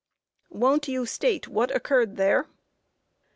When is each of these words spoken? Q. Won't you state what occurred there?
Q. 0.49 0.57
Won't 0.57 0.87
you 0.87 1.05
state 1.05 1.47
what 1.47 1.69
occurred 1.69 2.15
there? 2.17 2.47